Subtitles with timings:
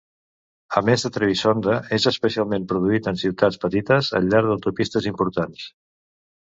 [0.79, 5.73] A més de Trebisonda, és especialment produït en ciutats petites al llarg d'autopistes importants.